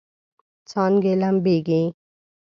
څانګې 0.69 1.13
لمبیږي 1.21 1.81